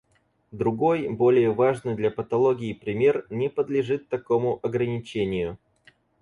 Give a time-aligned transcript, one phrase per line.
[0.49, 5.59] Другой более важный для патологии пример не подлежит такому ограничению.